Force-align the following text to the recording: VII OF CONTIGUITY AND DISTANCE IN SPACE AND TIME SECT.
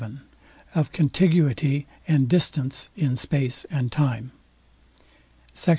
VII 0.03 0.17
OF 0.73 0.91
CONTIGUITY 0.93 1.85
AND 2.07 2.27
DISTANCE 2.27 2.89
IN 2.97 3.15
SPACE 3.15 3.65
AND 3.65 3.91
TIME 3.91 4.31
SECT. 5.53 5.69